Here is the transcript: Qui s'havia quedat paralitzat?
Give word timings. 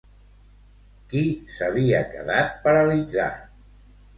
Qui 1.11 1.21
s'havia 1.57 2.01
quedat 2.15 2.59
paralitzat? 2.67 3.47